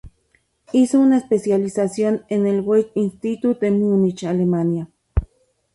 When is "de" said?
3.59-3.69